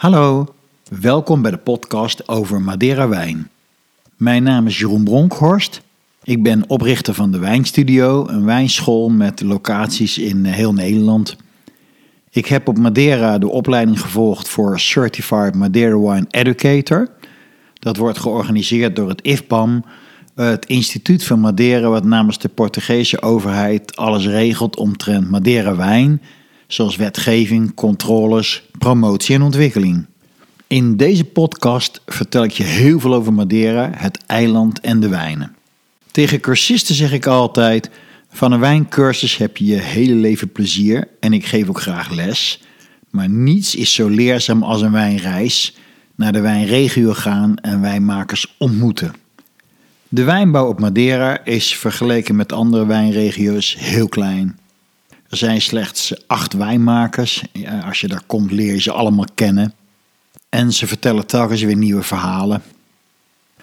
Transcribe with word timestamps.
Hallo, 0.00 0.54
welkom 1.00 1.42
bij 1.42 1.50
de 1.50 1.56
podcast 1.56 2.28
over 2.28 2.60
Madeira 2.60 3.08
wijn. 3.08 3.50
Mijn 4.16 4.42
naam 4.42 4.66
is 4.66 4.78
Jeroen 4.78 5.04
Bronkhorst. 5.04 5.82
Ik 6.22 6.42
ben 6.42 6.64
oprichter 6.68 7.14
van 7.14 7.30
de 7.30 7.38
Wijnstudio, 7.38 8.28
een 8.28 8.44
wijnschool 8.44 9.08
met 9.08 9.40
locaties 9.40 10.18
in 10.18 10.44
heel 10.44 10.72
Nederland. 10.72 11.36
Ik 12.30 12.46
heb 12.46 12.68
op 12.68 12.78
Madeira 12.78 13.38
de 13.38 13.48
opleiding 13.48 14.00
gevolgd 14.00 14.48
voor 14.48 14.80
Certified 14.80 15.54
Madeira 15.54 15.98
Wine 15.98 16.26
Educator. 16.30 17.10
Dat 17.74 17.96
wordt 17.96 18.18
georganiseerd 18.18 18.96
door 18.96 19.08
het 19.08 19.22
IFPAM, 19.22 19.84
het 20.34 20.66
Instituut 20.66 21.24
van 21.24 21.40
Madeira, 21.40 21.88
wat 21.88 22.04
namens 22.04 22.38
de 22.38 22.48
Portugese 22.48 23.22
overheid 23.22 23.96
alles 23.96 24.26
regelt 24.26 24.76
omtrent 24.76 25.30
Madeira 25.30 25.76
wijn, 25.76 26.20
zoals 26.72 26.96
wetgeving, 26.96 27.74
controles, 27.74 28.62
promotie 28.78 29.34
en 29.34 29.42
ontwikkeling. 29.42 30.06
In 30.66 30.96
deze 30.96 31.24
podcast 31.24 32.00
vertel 32.06 32.44
ik 32.44 32.50
je 32.50 32.62
heel 32.62 33.00
veel 33.00 33.14
over 33.14 33.32
Madeira, 33.32 33.90
het 33.94 34.18
eiland 34.26 34.80
en 34.80 35.00
de 35.00 35.08
wijnen. 35.08 35.54
Tegen 36.10 36.40
cursisten 36.40 36.94
zeg 36.94 37.12
ik 37.12 37.26
altijd: 37.26 37.90
van 38.30 38.52
een 38.52 38.60
wijncursus 38.60 39.36
heb 39.36 39.56
je 39.56 39.64
je 39.64 39.80
hele 39.80 40.14
leven 40.14 40.52
plezier 40.52 41.08
en 41.20 41.32
ik 41.32 41.46
geef 41.46 41.68
ook 41.68 41.80
graag 41.80 42.10
les. 42.10 42.62
Maar 43.10 43.28
niets 43.28 43.74
is 43.74 43.94
zo 43.94 44.08
leerzaam 44.08 44.62
als 44.62 44.82
een 44.82 44.92
wijnreis, 44.92 45.76
naar 46.14 46.32
de 46.32 46.40
wijnregio 46.40 47.12
gaan 47.12 47.56
en 47.56 47.80
wijnmakers 47.80 48.54
ontmoeten. 48.58 49.12
De 50.08 50.24
wijnbouw 50.24 50.68
op 50.68 50.80
Madeira 50.80 51.44
is 51.44 51.76
vergeleken 51.76 52.36
met 52.36 52.52
andere 52.52 52.86
wijnregio's 52.86 53.76
heel 53.78 54.08
klein. 54.08 54.58
Er 55.30 55.36
zijn 55.36 55.60
slechts 55.60 56.26
acht 56.26 56.52
wijnmakers. 56.52 57.44
Als 57.84 58.00
je 58.00 58.08
daar 58.08 58.22
komt 58.26 58.50
leer 58.50 58.72
je 58.72 58.80
ze 58.80 58.92
allemaal 58.92 59.26
kennen. 59.34 59.74
En 60.48 60.72
ze 60.72 60.86
vertellen 60.86 61.26
telkens 61.26 61.62
weer 61.62 61.76
nieuwe 61.76 62.02
verhalen. 62.02 62.62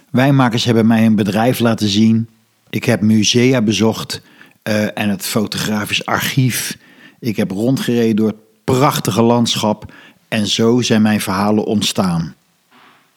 Wijnmakers 0.09 0.63
hebben 0.63 0.87
mij 0.87 1.05
een 1.05 1.15
bedrijf 1.15 1.59
laten 1.59 1.87
zien. 1.87 2.29
Ik 2.69 2.83
heb 2.83 3.01
musea 3.01 3.61
bezocht 3.61 4.21
uh, 4.63 4.97
en 4.97 5.09
het 5.09 5.25
fotografisch 5.25 6.05
archief. 6.05 6.77
Ik 7.19 7.35
heb 7.35 7.51
rondgereden 7.51 8.15
door 8.15 8.27
het 8.27 8.63
prachtige 8.63 9.21
landschap. 9.21 9.93
En 10.27 10.47
zo 10.47 10.81
zijn 10.81 11.01
mijn 11.01 11.21
verhalen 11.21 11.65
ontstaan. 11.65 12.35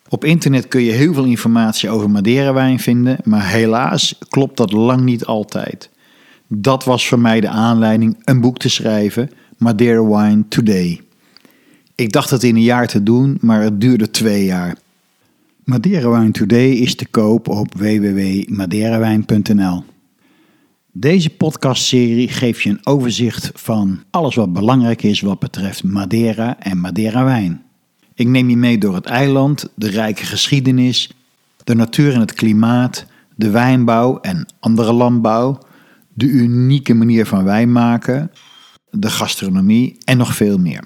Op 0.09 0.25
internet 0.25 0.69
kun 0.69 0.83
je 0.83 0.93
heel 0.93 1.15
veel 1.15 1.25
informatie 1.25 1.91
over 1.91 2.11
Madeira-wijn 2.11 2.79
vinden, 2.79 3.19
maar 3.25 3.49
helaas 3.49 4.15
klopt 4.29 4.57
dat 4.57 4.73
lang 4.73 5.01
niet 5.01 5.25
altijd. 5.25 5.91
Dat 6.53 6.85
was 6.85 7.09
voor 7.09 7.19
mij 7.19 7.41
de 7.41 7.49
aanleiding 7.49 8.17
een 8.25 8.41
boek 8.41 8.59
te 8.59 8.69
schrijven, 8.69 9.31
Madeira 9.59 10.05
Wine 10.05 10.45
Today. 10.49 11.01
Ik 11.95 12.13
dacht 12.13 12.31
het 12.31 12.43
in 12.43 12.55
een 12.55 12.63
jaar 12.63 12.87
te 12.87 13.03
doen, 13.03 13.39
maar 13.41 13.63
het 13.63 13.81
duurde 13.81 14.11
twee 14.11 14.45
jaar. 14.45 14.77
Madeira 15.65 16.11
Wine 16.11 16.31
Today 16.31 16.71
is 16.71 16.95
te 16.95 17.07
koop 17.07 17.49
op 17.49 17.75
www.madeirawijn.nl. 17.75 19.85
Deze 20.93 21.31
podcastserie 21.31 22.29
geeft 22.29 22.63
je 22.63 22.71
een 22.71 22.87
overzicht 22.87 23.51
van 23.55 24.03
alles 24.11 24.35
wat 24.35 24.53
belangrijk 24.53 25.03
is 25.03 25.21
wat 25.21 25.39
betreft 25.39 25.85
Madeira 25.85 26.59
en 26.59 26.81
Madeira 26.81 27.25
wijn. 27.25 27.63
Ik 28.15 28.27
neem 28.27 28.51
je 28.51 28.57
mee 28.57 28.79
door 28.79 28.95
het 28.95 29.07
eiland, 29.07 29.69
de 29.75 29.89
rijke 29.89 30.25
geschiedenis, 30.25 31.11
de 31.65 31.75
natuur 31.75 32.15
en 32.15 32.21
het 32.21 32.33
klimaat, 32.33 33.07
de 33.35 33.51
wijnbouw 33.51 34.21
en 34.21 34.47
andere 34.61 34.93
landbouw, 34.93 35.69
de 36.21 36.27
unieke 36.27 36.95
manier 36.95 37.27
van 37.27 37.45
wijn 37.45 37.73
maken, 37.73 38.33
de 38.91 39.11
gastronomie 39.11 39.97
en 40.05 40.17
nog 40.17 40.35
veel 40.35 40.59
meer. 40.59 40.85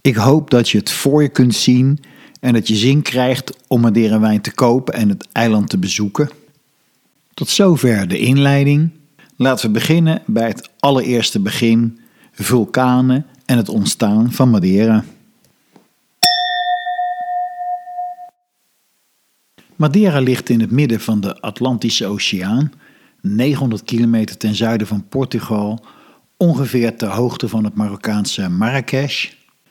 Ik 0.00 0.14
hoop 0.16 0.50
dat 0.50 0.68
je 0.68 0.78
het 0.78 0.90
voor 0.90 1.22
je 1.22 1.28
kunt 1.28 1.54
zien 1.54 1.98
en 2.40 2.52
dat 2.52 2.68
je 2.68 2.74
zin 2.74 3.02
krijgt 3.02 3.56
om 3.66 3.80
Madeira 3.80 4.20
wijn 4.20 4.40
te 4.40 4.54
kopen 4.54 4.94
en 4.94 5.08
het 5.08 5.28
eiland 5.32 5.68
te 5.68 5.78
bezoeken. 5.78 6.30
Tot 7.34 7.48
zover 7.48 8.08
de 8.08 8.18
inleiding. 8.18 8.90
Laten 9.36 9.66
we 9.66 9.72
beginnen 9.72 10.22
bij 10.26 10.48
het 10.48 10.70
allereerste 10.78 11.40
begin: 11.40 11.98
vulkanen 12.32 13.26
en 13.44 13.56
het 13.56 13.68
ontstaan 13.68 14.32
van 14.32 14.50
Madeira. 14.50 15.04
Madeira 19.76 20.20
ligt 20.20 20.48
in 20.48 20.60
het 20.60 20.70
midden 20.70 21.00
van 21.00 21.20
de 21.20 21.40
Atlantische 21.40 22.06
Oceaan, 22.06 22.72
900 23.34 23.82
kilometer 23.82 24.36
ten 24.36 24.54
zuiden 24.54 24.86
van 24.86 25.08
Portugal, 25.08 25.84
ongeveer 26.36 26.96
ter 26.96 27.08
hoogte 27.08 27.48
van 27.48 27.64
het 27.64 27.74
Marokkaanse 27.74 28.48
Marrakesh, 28.48 29.28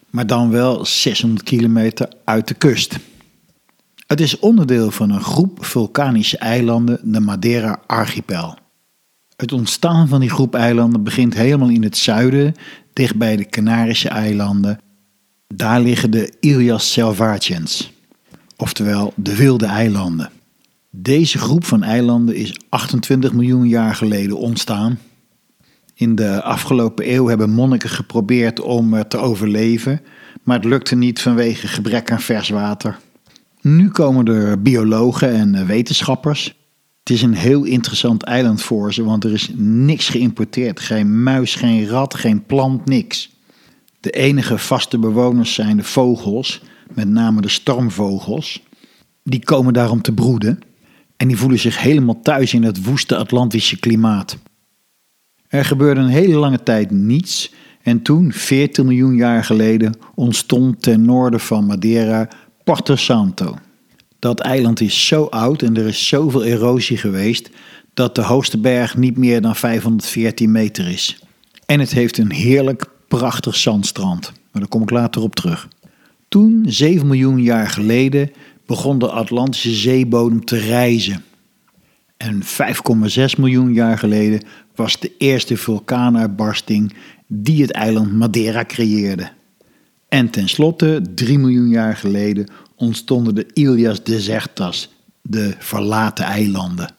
maar 0.10 0.28
dan 0.28 0.50
wel 0.50 0.86
600 0.86 1.44
kilometer 1.44 2.14
uit 2.24 2.48
de 2.48 2.54
kust. 2.54 3.00
Het 4.08 4.22
is 4.22 4.40
onderdeel 4.40 4.92
van 4.92 5.10
een 5.10 5.24
groep 5.24 5.66
vulkanische 5.66 6.38
eilanden, 6.38 7.00
de 7.04 7.20
Madeira 7.20 7.80
Archipel. 7.88 8.58
Het 9.36 9.52
ontstaan 9.52 10.08
van 10.08 10.20
die 10.20 10.30
groep 10.30 10.56
eilanden 10.56 11.04
begint 11.04 11.34
helemaal 11.34 11.70
in 11.70 11.84
het 11.84 11.98
zuiden, 11.98 12.54
dicht 12.94 13.16
bij 13.16 13.36
de 13.36 13.46
Canarische 13.46 14.10
eilanden. 14.10 14.80
Daar 15.48 15.82
liggen 15.82 16.12
de 16.12 16.34
Ilias 16.40 16.92
Selvagens 16.92 17.94
oftewel 18.58 19.14
de 19.16 19.36
wilde 19.36 19.66
eilanden. 19.66 20.32
Deze 20.98 21.38
groep 21.38 21.66
van 21.66 21.84
eilanden 21.84 22.36
is 22.36 22.60
28 22.70 23.34
miljoen 23.34 23.68
jaar 23.68 23.96
geleden 23.96 24.38
ontstaan. 24.38 25.00
In 25.94 26.16
de 26.16 26.42
afgelopen 26.42 27.14
eeuw 27.14 27.28
hebben 27.28 27.50
monniken 27.50 27.90
geprobeerd 27.90 28.62
om 28.62 29.08
te 29.08 29.18
overleven, 29.18 30.02
maar 30.44 30.56
het 30.56 30.66
lukte 30.66 30.96
niet 30.96 31.22
vanwege 31.22 31.68
gebrek 31.68 32.12
aan 32.12 32.22
vers 32.22 32.50
water. 32.50 32.98
Nu 33.62 33.90
komen 33.90 34.26
er 34.26 34.62
biologen 34.62 35.34
en 35.34 35.66
wetenschappers. 35.66 36.56
Het 37.00 37.10
is 37.10 37.22
een 37.22 37.34
heel 37.34 37.64
interessant 37.64 38.24
eiland 38.24 38.62
voor 38.62 38.94
ze, 38.94 39.04
want 39.04 39.24
er 39.24 39.34
is 39.34 39.52
niks 39.58 40.10
geïmporteerd. 40.10 40.80
Geen 40.80 41.24
muis, 41.24 41.56
geen 41.56 41.88
rat, 41.88 42.16
geen 42.16 42.46
plant, 42.46 42.86
niks. 42.86 43.32
De 44.00 44.10
enige 44.10 44.58
vaste 44.58 45.00
bewoners 45.00 45.54
zijn 45.54 45.78
de 45.78 45.84
vogels, 45.84 46.62
met 46.94 47.10
name 47.10 47.42
de 47.42 47.50
stormvogels, 47.50 48.64
die 49.24 49.44
komen 49.44 49.74
daar 49.74 49.92
om 49.92 50.02
te 50.02 50.12
broeden 50.12 50.60
en 51.18 51.28
die 51.28 51.38
voelen 51.38 51.60
zich 51.60 51.82
helemaal 51.82 52.20
thuis 52.22 52.54
in 52.54 52.64
het 52.64 52.84
woeste 52.84 53.16
Atlantische 53.18 53.80
klimaat. 53.80 54.38
Er 55.48 55.66
gebeurde 55.66 56.02
een 56.02 56.08
hele 56.08 56.38
lange 56.38 56.64
tijd 56.64 56.92
niets 56.92 57.54
en 57.82 58.02
toen, 58.02 58.32
14 58.32 58.86
miljoen 58.86 59.16
jaar 59.16 59.44
geleden, 59.44 59.94
ontstond 60.16 60.82
ten 60.82 61.06
noorden 61.06 61.40
van 61.40 61.66
Madeira 61.66 62.28
Porto 62.64 62.96
Santo. 62.96 63.58
Dat 64.20 64.40
eiland 64.40 64.82
is 64.82 65.08
zo 65.08 65.24
oud 65.24 65.62
en 65.62 65.78
er 65.78 65.88
is 65.88 66.08
zoveel 66.08 66.44
erosie 66.44 66.98
geweest 66.98 67.50
dat 67.94 68.16
de 68.16 68.22
hoogste 68.22 68.58
berg 68.58 68.98
niet 68.98 69.18
meer 69.18 69.42
dan 69.42 69.56
514 69.56 70.52
meter 70.52 70.88
is. 70.88 71.20
En 71.66 71.80
het 71.80 71.92
heeft 71.92 72.18
een 72.18 72.32
heerlijk, 72.32 72.86
prachtig 73.08 73.56
zandstrand. 73.56 74.32
Maar 74.52 74.62
daar 74.62 74.68
kom 74.68 74.82
ik 74.82 74.90
later 74.90 75.22
op 75.22 75.36
terug. 75.36 75.68
Toen, 76.28 76.66
7 76.68 77.08
miljoen 77.08 77.42
jaar 77.42 77.68
geleden, 77.68 78.32
begon 78.66 79.00
de 79.00 79.10
Atlantische 79.10 79.74
zeebodem 79.74 80.46
te 80.46 80.58
rijzen. 80.58 81.24
En 82.18 82.44
5,6 82.44 82.46
miljoen 83.38 83.74
jaar 83.74 83.98
geleden 83.98 84.42
was 84.76 85.00
de 85.00 85.12
eerste 85.18 85.58
vulkaanuitbarsting 85.58 86.94
die 87.28 87.62
het 87.62 87.72
eiland 87.72 88.12
Madeira 88.12 88.66
creëerde. 88.66 89.30
En 90.10 90.30
tenslotte, 90.30 91.02
3 91.16 91.38
miljoen 91.38 91.70
jaar 91.70 91.96
geleden, 91.96 92.48
ontstonden 92.76 93.36
de 93.36 93.48
Ilias 93.54 94.04
Desertas, 94.04 94.94
de 95.22 95.56
verlaten 95.60 96.26
eilanden. 96.26 96.90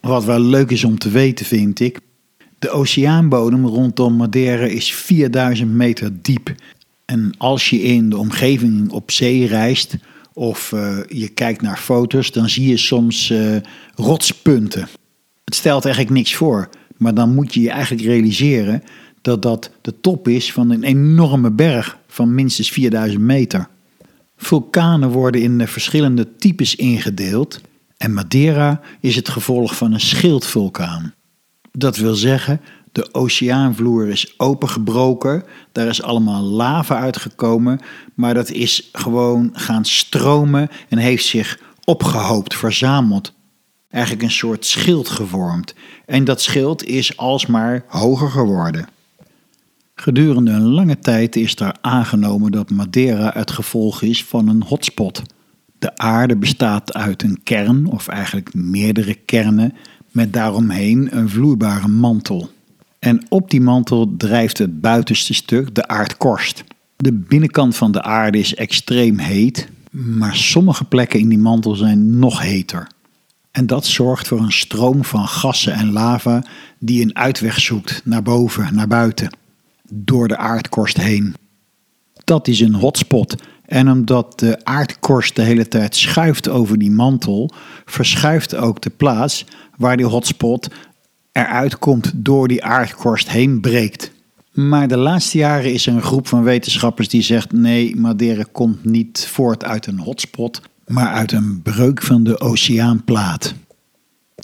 Wat 0.00 0.24
wel 0.24 0.40
leuk 0.40 0.70
is 0.70 0.84
om 0.84 0.98
te 0.98 1.10
weten, 1.10 1.46
vind 1.46 1.80
ik. 1.80 1.98
De 2.58 2.70
oceaanbodem 2.70 3.66
rondom 3.66 4.16
Madeira 4.16 4.64
is 4.64 4.94
4000 4.94 5.70
meter 5.70 6.22
diep 6.22 6.54
en 7.04 7.34
als 7.38 7.70
je 7.70 7.82
in 7.82 8.10
de 8.10 8.16
omgeving 8.16 8.90
op 8.90 9.10
zee 9.10 9.46
reist 9.46 9.96
of 10.38 10.72
uh, 10.72 10.98
je 11.08 11.28
kijkt 11.28 11.62
naar 11.62 11.78
foto's, 11.78 12.30
dan 12.30 12.48
zie 12.48 12.68
je 12.68 12.76
soms 12.76 13.30
uh, 13.30 13.56
rotspunten. 13.94 14.88
Het 15.44 15.54
stelt 15.54 15.84
eigenlijk 15.84 16.14
niks 16.14 16.34
voor, 16.34 16.68
maar 16.96 17.14
dan 17.14 17.34
moet 17.34 17.54
je 17.54 17.60
je 17.60 17.70
eigenlijk 17.70 18.06
realiseren 18.06 18.82
dat 19.22 19.42
dat 19.42 19.70
de 19.80 20.00
top 20.00 20.28
is 20.28 20.52
van 20.52 20.70
een 20.70 20.82
enorme 20.82 21.50
berg 21.50 21.98
van 22.06 22.34
minstens 22.34 22.70
4000 22.70 23.22
meter. 23.22 23.68
Vulkanen 24.36 25.10
worden 25.10 25.42
in 25.42 25.68
verschillende 25.68 26.36
types 26.36 26.74
ingedeeld 26.74 27.60
en 27.96 28.14
Madeira 28.14 28.80
is 29.00 29.16
het 29.16 29.28
gevolg 29.28 29.76
van 29.76 29.92
een 29.92 30.00
schildvulkaan. 30.00 31.14
Dat 31.72 31.96
wil 31.96 32.14
zeggen 32.14 32.60
de 32.96 33.14
oceaanvloer 33.14 34.08
is 34.08 34.34
opengebroken. 34.36 35.44
Daar 35.72 35.86
is 35.86 36.02
allemaal 36.02 36.42
lava 36.42 36.98
uitgekomen. 36.98 37.80
Maar 38.14 38.34
dat 38.34 38.50
is 38.50 38.88
gewoon 38.92 39.50
gaan 39.52 39.84
stromen 39.84 40.68
en 40.88 40.98
heeft 40.98 41.26
zich 41.26 41.58
opgehoopt, 41.84 42.54
verzameld. 42.54 43.32
Eigenlijk 43.90 44.24
een 44.24 44.30
soort 44.30 44.66
schild 44.66 45.08
gevormd. 45.08 45.74
En 46.06 46.24
dat 46.24 46.42
schild 46.42 46.84
is 46.84 47.16
alsmaar 47.16 47.84
hoger 47.88 48.30
geworden. 48.30 48.88
Gedurende 49.94 50.50
een 50.50 50.72
lange 50.72 50.98
tijd 50.98 51.36
is 51.36 51.54
daar 51.54 51.76
aangenomen 51.80 52.52
dat 52.52 52.70
Madeira 52.70 53.30
het 53.34 53.50
gevolg 53.50 54.02
is 54.02 54.24
van 54.24 54.48
een 54.48 54.62
hotspot. 54.62 55.22
De 55.78 55.96
aarde 55.96 56.36
bestaat 56.36 56.94
uit 56.94 57.22
een 57.22 57.40
kern, 57.42 57.86
of 57.86 58.08
eigenlijk 58.08 58.54
meerdere 58.54 59.14
kernen, 59.14 59.74
met 60.10 60.32
daaromheen 60.32 61.16
een 61.16 61.28
vloeibare 61.28 61.88
mantel. 61.88 62.54
En 62.98 63.26
op 63.28 63.50
die 63.50 63.60
mantel 63.60 64.14
drijft 64.16 64.58
het 64.58 64.80
buitenste 64.80 65.34
stuk, 65.34 65.74
de 65.74 65.88
aardkorst. 65.88 66.64
De 66.96 67.12
binnenkant 67.12 67.76
van 67.76 67.92
de 67.92 68.02
aarde 68.02 68.38
is 68.38 68.54
extreem 68.54 69.18
heet, 69.18 69.68
maar 69.90 70.36
sommige 70.36 70.84
plekken 70.84 71.20
in 71.20 71.28
die 71.28 71.38
mantel 71.38 71.74
zijn 71.74 72.18
nog 72.18 72.42
heter. 72.42 72.86
En 73.50 73.66
dat 73.66 73.86
zorgt 73.86 74.28
voor 74.28 74.40
een 74.40 74.52
stroom 74.52 75.04
van 75.04 75.28
gassen 75.28 75.72
en 75.72 75.92
lava 75.92 76.44
die 76.78 77.02
een 77.02 77.16
uitweg 77.16 77.60
zoekt 77.60 78.00
naar 78.04 78.22
boven, 78.22 78.74
naar 78.74 78.88
buiten, 78.88 79.30
door 79.88 80.28
de 80.28 80.36
aardkorst 80.36 80.96
heen. 80.96 81.34
Dat 82.24 82.48
is 82.48 82.60
een 82.60 82.74
hotspot. 82.74 83.34
En 83.66 83.90
omdat 83.90 84.38
de 84.38 84.64
aardkorst 84.64 85.36
de 85.36 85.42
hele 85.42 85.68
tijd 85.68 85.96
schuift 85.96 86.48
over 86.48 86.78
die 86.78 86.90
mantel, 86.90 87.50
verschuift 87.84 88.54
ook 88.54 88.82
de 88.82 88.90
plaats 88.90 89.44
waar 89.76 89.96
die 89.96 90.06
hotspot 90.06 90.68
eruit 91.36 91.78
komt 91.78 92.12
door 92.14 92.48
die 92.48 92.64
aardkorst 92.64 93.28
heen 93.28 93.60
breekt. 93.60 94.10
Maar 94.52 94.88
de 94.88 94.96
laatste 94.96 95.38
jaren 95.38 95.72
is 95.72 95.86
er 95.86 95.94
een 95.94 96.02
groep 96.02 96.26
van 96.26 96.42
wetenschappers 96.42 97.08
die 97.08 97.22
zegt: 97.22 97.52
nee, 97.52 97.96
Madeira 97.96 98.44
komt 98.52 98.84
niet 98.84 99.26
voort 99.30 99.64
uit 99.64 99.86
een 99.86 99.98
hotspot, 99.98 100.60
maar 100.86 101.12
uit 101.12 101.32
een 101.32 101.62
breuk 101.62 102.02
van 102.02 102.24
de 102.24 102.40
oceaanplaat. 102.40 103.54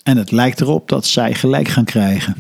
En 0.03 0.17
het 0.17 0.31
lijkt 0.31 0.61
erop 0.61 0.89
dat 0.89 1.07
zij 1.07 1.35
gelijk 1.35 1.69
gaan 1.69 1.85
krijgen. 1.85 2.37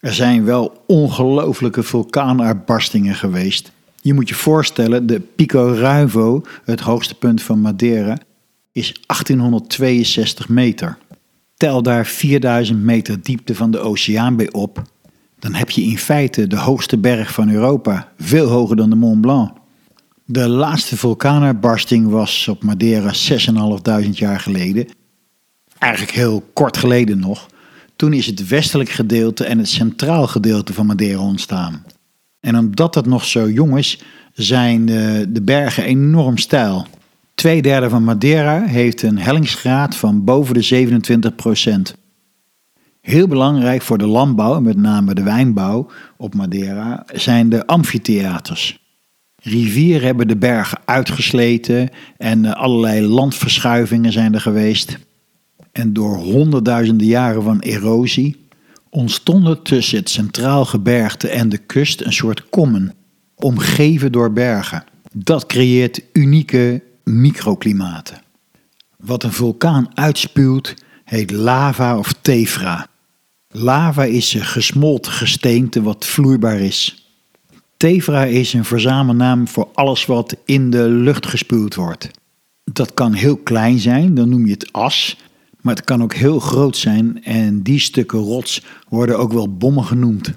Er 0.00 0.14
zijn 0.14 0.44
wel 0.44 0.84
ongelooflijke 0.86 1.82
vulkaanuitbarstingen 1.82 3.14
geweest. 3.14 3.72
Je 4.02 4.14
moet 4.14 4.28
je 4.28 4.34
voorstellen, 4.34 5.06
de 5.06 5.20
Pico 5.20 5.74
Ruivo, 5.78 6.42
het 6.64 6.80
hoogste 6.80 7.14
punt 7.14 7.42
van 7.42 7.60
Madeira, 7.60 8.18
is 8.72 8.92
1862 9.06 10.48
meter. 10.48 10.98
Tel 11.60 11.82
daar 11.82 12.06
4000 12.06 12.82
meter 12.82 13.22
diepte 13.22 13.54
van 13.54 13.70
de 13.70 13.78
oceaan 13.78 14.36
bij 14.36 14.52
op, 14.52 14.82
dan 15.38 15.54
heb 15.54 15.70
je 15.70 15.82
in 15.82 15.98
feite 15.98 16.46
de 16.46 16.56
hoogste 16.56 16.98
berg 16.98 17.32
van 17.32 17.50
Europa, 17.50 18.12
veel 18.18 18.48
hoger 18.48 18.76
dan 18.76 18.90
de 18.90 18.96
Mont 18.96 19.20
Blanc. 19.20 19.52
De 20.24 20.48
laatste 20.48 20.96
vulkaanuitbarsting 20.96 22.08
was 22.08 22.48
op 22.48 22.62
Madeira 22.62 23.12
6.500 24.04 24.10
jaar 24.10 24.40
geleden. 24.40 24.86
Eigenlijk 25.78 26.12
heel 26.12 26.44
kort 26.52 26.76
geleden 26.76 27.18
nog. 27.18 27.46
Toen 27.96 28.12
is 28.12 28.26
het 28.26 28.48
westelijk 28.48 28.90
gedeelte 28.90 29.44
en 29.44 29.58
het 29.58 29.68
centraal 29.68 30.26
gedeelte 30.26 30.72
van 30.72 30.86
Madeira 30.86 31.20
ontstaan. 31.20 31.84
En 32.40 32.58
omdat 32.58 32.94
dat 32.94 33.06
nog 33.06 33.24
zo 33.24 33.50
jong 33.50 33.78
is, 33.78 34.02
zijn 34.32 34.86
de, 34.86 35.26
de 35.28 35.42
bergen 35.42 35.84
enorm 35.84 36.38
steil. 36.38 36.86
Tweederde 37.40 37.88
van 37.88 38.04
Madeira 38.04 38.62
heeft 38.62 39.02
een 39.02 39.18
hellingsgraad 39.18 39.96
van 39.96 40.24
boven 40.24 40.54
de 40.54 40.62
27 40.62 41.34
procent. 41.34 41.96
Heel 43.00 43.28
belangrijk 43.28 43.82
voor 43.82 43.98
de 43.98 44.06
landbouw, 44.06 44.60
met 44.60 44.76
name 44.76 45.14
de 45.14 45.22
wijnbouw 45.22 45.90
op 46.16 46.34
Madeira, 46.34 47.04
zijn 47.12 47.48
de 47.48 47.66
amfitheaters. 47.66 48.78
Rivieren 49.42 50.06
hebben 50.06 50.28
de 50.28 50.36
bergen 50.36 50.78
uitgesleten 50.84 51.88
en 52.16 52.44
eh, 52.44 52.52
allerlei 52.52 53.06
landverschuivingen 53.06 54.12
zijn 54.12 54.34
er 54.34 54.40
geweest. 54.40 54.98
En 55.72 55.92
door 55.92 56.16
honderdduizenden 56.16 57.06
jaren 57.06 57.42
van 57.42 57.60
erosie 57.60 58.48
ontstonden 58.90 59.62
tussen 59.62 59.98
het 59.98 60.10
centraal 60.10 60.64
gebergte 60.64 61.28
en 61.28 61.48
de 61.48 61.58
kust 61.58 62.00
een 62.00 62.12
soort 62.12 62.48
kommen, 62.48 62.94
omgeven 63.34 64.12
door 64.12 64.32
bergen. 64.32 64.84
Dat 65.12 65.46
creëert 65.46 66.02
unieke 66.12 66.88
microklimaten. 67.10 68.22
Wat 68.96 69.22
een 69.22 69.32
vulkaan 69.32 69.90
uitspuwt, 69.94 70.74
heet 71.04 71.30
lava 71.30 71.98
of 71.98 72.14
tefra. 72.20 72.88
Lava 73.48 74.04
is 74.04 74.36
gesmolten 74.38 75.12
gesteente 75.12 75.82
wat 75.82 76.06
vloeibaar 76.06 76.60
is. 76.60 77.08
Tefra 77.76 78.24
is 78.24 78.52
een 78.52 78.64
verzamelnaam 78.64 79.48
voor 79.48 79.68
alles 79.74 80.06
wat 80.06 80.36
in 80.44 80.70
de 80.70 80.88
lucht 80.88 81.26
gespuwd 81.26 81.74
wordt. 81.74 82.10
Dat 82.64 82.94
kan 82.94 83.12
heel 83.12 83.36
klein 83.36 83.78
zijn, 83.78 84.14
dan 84.14 84.28
noem 84.28 84.46
je 84.46 84.52
het 84.52 84.72
as, 84.72 85.16
maar 85.60 85.74
het 85.74 85.84
kan 85.84 86.02
ook 86.02 86.14
heel 86.14 86.40
groot 86.40 86.76
zijn 86.76 87.24
en 87.24 87.62
die 87.62 87.78
stukken 87.78 88.18
rots 88.18 88.62
worden 88.88 89.18
ook 89.18 89.32
wel 89.32 89.56
bommen 89.56 89.84
genoemd. 89.84 90.32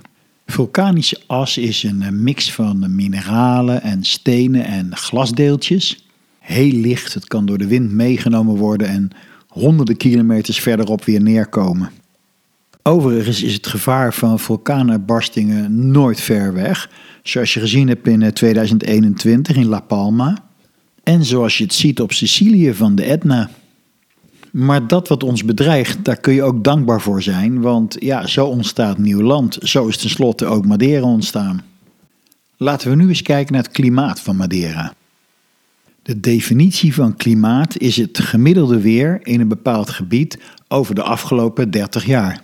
Vulkanische 0.45 1.21
as 1.27 1.57
is 1.57 1.83
een 1.83 2.23
mix 2.23 2.53
van 2.53 2.95
mineralen 2.95 3.81
en 3.81 4.03
stenen 4.03 4.65
en 4.65 4.97
glasdeeltjes. 4.97 6.05
Heel 6.43 6.71
licht, 6.71 7.13
het 7.13 7.27
kan 7.27 7.45
door 7.45 7.57
de 7.57 7.67
wind 7.67 7.91
meegenomen 7.91 8.55
worden 8.55 8.87
en 8.87 9.09
honderden 9.47 9.97
kilometers 9.97 10.59
verderop 10.59 11.05
weer 11.05 11.21
neerkomen. 11.21 11.91
Overigens 12.81 13.43
is 13.43 13.53
het 13.53 13.67
gevaar 13.67 14.13
van 14.13 14.39
vulkaanuitbarstingen 14.39 15.91
nooit 15.91 16.21
ver 16.21 16.53
weg, 16.53 16.89
zoals 17.23 17.53
je 17.53 17.59
gezien 17.59 17.87
hebt 17.87 18.07
in 18.07 18.33
2021 18.33 19.55
in 19.55 19.65
La 19.65 19.79
Palma 19.79 20.43
en 21.03 21.25
zoals 21.25 21.57
je 21.57 21.63
het 21.63 21.73
ziet 21.73 22.01
op 22.01 22.11
Sicilië 22.11 22.73
van 22.73 22.95
de 22.95 23.03
Etna. 23.03 23.49
Maar 24.51 24.87
dat 24.87 25.07
wat 25.07 25.23
ons 25.23 25.45
bedreigt, 25.45 26.05
daar 26.05 26.19
kun 26.19 26.33
je 26.33 26.43
ook 26.43 26.63
dankbaar 26.63 27.01
voor 27.01 27.21
zijn, 27.21 27.61
want 27.61 27.95
ja, 27.99 28.27
zo 28.27 28.45
ontstaat 28.45 28.97
nieuw 28.97 29.21
land. 29.21 29.57
Zo 29.61 29.87
is 29.87 29.97
tenslotte 29.97 30.45
ook 30.45 30.65
Madeira 30.65 31.05
ontstaan. 31.05 31.63
Laten 32.57 32.89
we 32.89 32.95
nu 32.95 33.07
eens 33.07 33.21
kijken 33.21 33.53
naar 33.53 33.63
het 33.63 33.71
klimaat 33.71 34.19
van 34.19 34.35
Madeira. 34.35 34.93
De 36.03 36.19
definitie 36.19 36.93
van 36.93 37.15
klimaat 37.15 37.77
is 37.77 37.97
het 37.97 38.19
gemiddelde 38.19 38.81
weer 38.81 39.19
in 39.23 39.39
een 39.39 39.47
bepaald 39.47 39.89
gebied 39.89 40.39
over 40.67 40.95
de 40.95 41.03
afgelopen 41.03 41.71
30 41.71 42.05
jaar. 42.05 42.41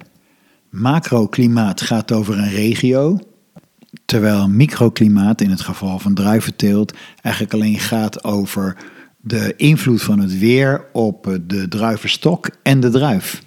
Macroklimaat 0.70 1.82
gaat 1.82 2.12
over 2.12 2.38
een 2.38 2.50
regio, 2.50 3.20
terwijl 4.06 4.50
microklimaat 4.50 5.42
in 5.42 5.50
het 5.50 5.62
geval 5.62 6.00
van 6.00 6.14
druiventeelt 6.14 6.94
eigenlijk 7.22 7.54
alleen 7.54 7.80
gaat 7.80 8.24
over 8.24 8.78
de 9.22 9.54
invloed 9.58 10.02
van 10.02 10.20
het 10.20 10.38
weer 10.38 10.86
op 10.94 11.40
de 11.48 11.68
druivenstok 11.68 12.50
en 12.64 12.80
de 12.80 12.90
druif. 12.90 13.44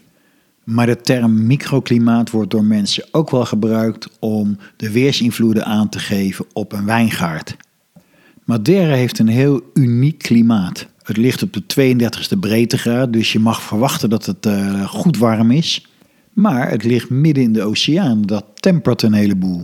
Maar 0.65 0.87
de 0.87 1.01
term 1.01 1.47
microklimaat 1.47 2.31
wordt 2.31 2.51
door 2.51 2.65
mensen 2.65 3.05
ook 3.11 3.31
wel 3.31 3.45
gebruikt 3.45 4.09
om 4.19 4.59
de 4.77 4.91
weersinvloeden 4.91 5.65
aan 5.65 5.89
te 5.89 5.99
geven 5.99 6.45
op 6.53 6.73
een 6.73 6.85
wijngaard. 6.85 7.57
Madeira 8.45 8.95
heeft 8.95 9.19
een 9.19 9.29
heel 9.29 9.61
uniek 9.75 10.19
klimaat. 10.19 10.87
Het 11.03 11.17
ligt 11.17 11.43
op 11.43 11.53
de 11.53 11.63
32e 11.63 12.39
breedtegraad, 12.41 13.13
dus 13.13 13.33
je 13.33 13.39
mag 13.39 13.63
verwachten 13.63 14.11
dat 14.11 14.27
het 14.27 14.47
uh, 14.47 14.89
goed 14.89 15.19
warm 15.19 15.51
is. 15.51 15.87
Maar 16.33 16.71
het 16.71 16.85
ligt 16.85 17.11
midden 17.11 17.45
in 17.45 17.53
de 17.53 17.63
oceaan, 17.63 18.23
dat 18.23 18.45
tempert 18.55 19.03
een 19.03 19.13
heleboel. 19.13 19.63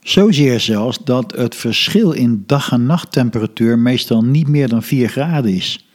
Zozeer 0.00 0.60
zelfs 0.60 0.98
dat 1.04 1.32
het 1.36 1.54
verschil 1.54 2.12
in 2.12 2.42
dag- 2.46 2.72
en 2.72 2.86
nachttemperatuur 2.86 3.78
meestal 3.78 4.24
niet 4.24 4.48
meer 4.48 4.68
dan 4.68 4.82
4 4.82 5.08
graden 5.08 5.54
is. 5.54 5.88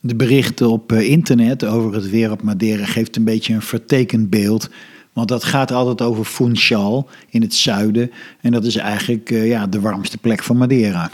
De 0.00 0.14
berichten 0.14 0.70
op 0.70 0.92
eh, 0.92 1.10
internet 1.10 1.64
over 1.64 1.94
het 1.94 2.10
weer 2.10 2.30
op 2.30 2.42
Madeira 2.42 2.84
geeft 2.84 3.16
een 3.16 3.24
beetje 3.24 3.54
een 3.54 3.62
vertekend 3.62 4.30
beeld. 4.30 4.70
Want 5.12 5.28
dat 5.28 5.44
gaat 5.44 5.72
altijd 5.72 6.02
over 6.02 6.24
Funchal 6.24 7.08
in 7.28 7.42
het 7.42 7.54
zuiden. 7.54 8.10
En 8.40 8.52
dat 8.52 8.64
is 8.64 8.76
eigenlijk 8.76 9.30
uh, 9.30 9.48
ja, 9.48 9.66
de 9.66 9.80
warmste 9.80 10.18
plek 10.18 10.42
van 10.42 10.56
Madeira. 10.56 11.10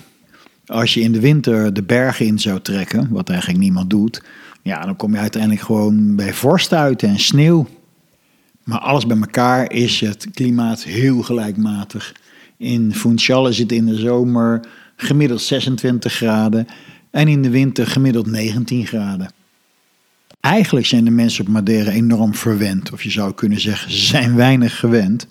Als 0.70 0.94
je 0.94 1.00
in 1.00 1.12
de 1.12 1.20
winter 1.20 1.72
de 1.74 1.82
bergen 1.82 2.26
in 2.26 2.38
zou 2.38 2.60
trekken, 2.60 3.08
wat 3.10 3.28
eigenlijk 3.28 3.60
niemand 3.60 3.90
doet, 3.90 4.22
ja, 4.62 4.84
dan 4.84 4.96
kom 4.96 5.12
je 5.12 5.18
uiteindelijk 5.18 5.62
gewoon 5.62 6.16
bij 6.16 6.34
vorst 6.34 6.72
uit 6.72 7.02
en 7.02 7.18
sneeuw. 7.18 7.68
Maar 8.64 8.78
alles 8.78 9.06
bij 9.06 9.16
elkaar 9.16 9.72
is 9.72 10.00
het 10.00 10.26
klimaat 10.32 10.82
heel 10.82 11.22
gelijkmatig. 11.22 12.14
In 12.56 12.94
Funchal 12.94 13.48
is 13.48 13.58
het 13.58 13.72
in 13.72 13.86
de 13.86 13.96
zomer 13.96 14.60
gemiddeld 14.96 15.42
26 15.42 16.12
graden 16.12 16.66
en 17.10 17.28
in 17.28 17.42
de 17.42 17.50
winter 17.50 17.86
gemiddeld 17.86 18.26
19 18.26 18.86
graden. 18.86 19.32
Eigenlijk 20.40 20.86
zijn 20.86 21.04
de 21.04 21.10
mensen 21.10 21.46
op 21.46 21.50
Madeira 21.50 21.90
enorm 21.90 22.34
verwend, 22.34 22.92
of 22.92 23.02
je 23.02 23.10
zou 23.10 23.34
kunnen 23.34 23.60
zeggen, 23.60 23.92
ze 23.92 24.06
zijn 24.06 24.36
weinig 24.36 24.78
gewend. 24.78 25.26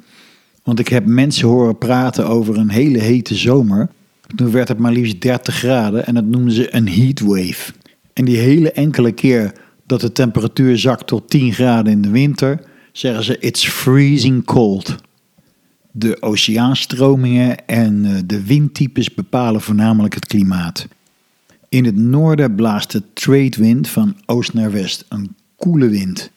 Want 0.63 0.79
ik 0.79 0.87
heb 0.87 1.05
mensen 1.05 1.47
horen 1.47 1.77
praten 1.77 2.27
over 2.27 2.57
een 2.57 2.69
hele 2.69 2.99
hete 2.99 3.35
zomer. 3.35 3.89
Toen 4.35 4.51
werd 4.51 4.67
het 4.67 4.77
maar 4.77 4.91
liefst 4.91 5.21
30 5.21 5.55
graden 5.55 6.05
en 6.05 6.13
dat 6.13 6.25
noemden 6.25 6.53
ze 6.53 6.75
een 6.75 6.89
heatwave. 6.89 7.71
En 8.13 8.25
die 8.25 8.37
hele 8.37 8.71
enkele 8.71 9.11
keer 9.11 9.53
dat 9.85 10.01
de 10.01 10.11
temperatuur 10.11 10.77
zakt 10.77 11.07
tot 11.07 11.29
10 11.29 11.53
graden 11.53 11.91
in 11.91 12.01
de 12.01 12.09
winter, 12.09 12.61
zeggen 12.91 13.23
ze 13.23 13.39
it's 13.39 13.67
freezing 13.67 14.45
cold. 14.45 14.95
De 15.91 16.21
oceaanstromingen 16.21 17.67
en 17.67 18.05
eh, 18.05 18.21
de 18.25 18.43
windtypes 18.43 19.13
bepalen 19.13 19.61
voornamelijk 19.61 20.13
het 20.13 20.25
klimaat. 20.25 20.87
In 21.69 21.85
het 21.85 21.95
noorden 21.95 22.55
blaast 22.55 22.91
de 22.91 23.03
tradewind 23.13 23.87
van 23.87 24.15
oost 24.25 24.53
naar 24.53 24.71
west, 24.71 25.05
een 25.09 25.35
koele 25.55 25.89
wind. 25.89 26.31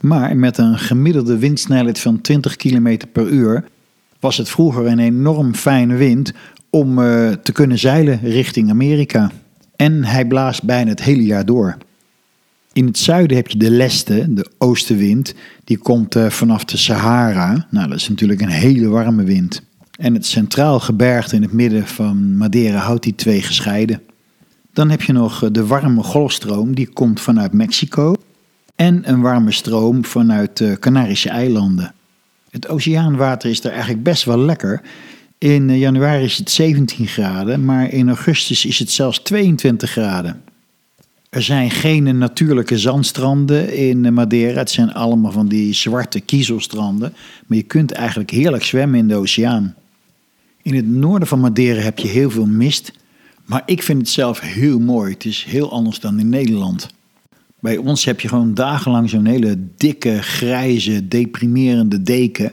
Maar 0.00 0.36
met 0.36 0.58
een 0.58 0.78
gemiddelde 0.78 1.38
windsnelheid 1.38 2.00
van 2.00 2.20
20 2.20 2.56
km 2.56 2.98
per 3.12 3.28
uur 3.28 3.64
was 4.20 4.36
het 4.36 4.48
vroeger 4.48 4.86
een 4.86 4.98
enorm 4.98 5.54
fijne 5.54 5.96
wind 5.96 6.32
om 6.74 6.98
uh, 6.98 7.30
te 7.30 7.52
kunnen 7.52 7.78
zeilen 7.78 8.20
richting 8.22 8.70
Amerika. 8.70 9.30
En 9.76 10.04
hij 10.04 10.24
blaast 10.24 10.62
bijna 10.62 10.90
het 10.90 11.02
hele 11.02 11.24
jaar 11.24 11.44
door. 11.44 11.76
In 12.72 12.86
het 12.86 12.98
zuiden 12.98 13.36
heb 13.36 13.48
je 13.48 13.58
de 13.58 13.70
leste, 13.70 14.34
de 14.34 14.50
oostenwind. 14.58 15.34
Die 15.64 15.78
komt 15.78 16.16
uh, 16.16 16.30
vanaf 16.30 16.64
de 16.64 16.76
Sahara. 16.76 17.66
Nou, 17.70 17.88
dat 17.88 17.96
is 17.96 18.08
natuurlijk 18.08 18.40
een 18.40 18.48
hele 18.48 18.88
warme 18.88 19.24
wind. 19.24 19.62
En 19.98 20.14
het 20.14 20.26
centraal 20.26 20.80
gebergte 20.80 21.36
in 21.36 21.42
het 21.42 21.52
midden 21.52 21.86
van 21.86 22.36
Madeira 22.36 22.78
houdt 22.78 23.02
die 23.02 23.14
twee 23.14 23.42
gescheiden. 23.42 24.00
Dan 24.72 24.90
heb 24.90 25.02
je 25.02 25.12
nog 25.12 25.42
eh, 25.42 25.50
de 25.52 25.66
warme 25.66 26.02
golfstroom, 26.02 26.74
die 26.74 26.88
komt 26.88 27.20
vanuit 27.20 27.52
Mexico. 27.52 28.14
En 28.76 29.10
een 29.10 29.20
warme 29.20 29.52
stroom 29.52 30.04
vanuit 30.04 30.56
de 30.56 30.76
Canarische 30.80 31.28
eilanden. 31.28 31.94
Het 32.50 32.68
oceaanwater 32.68 33.50
is 33.50 33.64
er 33.64 33.70
eigenlijk 33.70 34.02
best 34.02 34.24
wel 34.24 34.38
lekker. 34.38 34.82
In 35.44 35.70
eh, 35.70 35.78
januari 35.78 36.24
is 36.24 36.38
het 36.38 36.50
17 36.50 37.06
graden, 37.06 37.64
maar 37.64 37.92
in 37.92 38.08
augustus 38.08 38.64
is 38.64 38.78
het 38.78 38.90
zelfs 38.90 39.18
22 39.18 39.90
graden. 39.90 40.42
Er 41.30 41.42
zijn 41.42 41.70
geen 41.70 42.18
natuurlijke 42.18 42.78
zandstranden 42.78 43.76
in 43.76 44.14
Madeira. 44.14 44.58
Het 44.58 44.70
zijn 44.70 44.92
allemaal 44.92 45.32
van 45.32 45.48
die 45.48 45.72
zwarte 45.72 46.20
kiezelstranden. 46.20 47.12
Maar 47.46 47.56
je 47.56 47.62
kunt 47.62 47.92
eigenlijk 47.92 48.30
heerlijk 48.30 48.64
zwemmen 48.64 48.98
in 48.98 49.08
de 49.08 49.14
oceaan. 49.14 49.74
In 50.62 50.74
het 50.74 50.88
noorden 50.88 51.28
van 51.28 51.40
Madeira 51.40 51.80
heb 51.80 51.98
je 51.98 52.08
heel 52.08 52.30
veel 52.30 52.46
mist. 52.46 52.92
Maar 53.44 53.62
ik 53.66 53.82
vind 53.82 53.98
het 53.98 54.08
zelf 54.08 54.40
heel 54.40 54.78
mooi. 54.78 55.12
Het 55.12 55.24
is 55.24 55.44
heel 55.48 55.72
anders 55.72 56.00
dan 56.00 56.20
in 56.20 56.28
Nederland. 56.28 56.88
Bij 57.60 57.76
ons 57.76 58.04
heb 58.04 58.20
je 58.20 58.28
gewoon 58.28 58.54
dagenlang 58.54 59.10
zo'n 59.10 59.26
hele 59.26 59.58
dikke, 59.76 60.22
grijze, 60.22 61.08
deprimerende 61.08 62.02
deken. 62.02 62.52